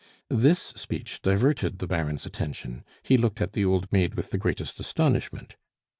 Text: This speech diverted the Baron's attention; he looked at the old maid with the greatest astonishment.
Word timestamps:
This 0.29 0.57
speech 0.75 1.21
diverted 1.21 1.77
the 1.77 1.85
Baron's 1.85 2.25
attention; 2.25 2.83
he 3.03 3.17
looked 3.17 3.39
at 3.39 3.53
the 3.53 3.63
old 3.65 3.91
maid 3.93 4.15
with 4.15 4.31
the 4.31 4.39
greatest 4.39 4.79
astonishment. 4.79 5.57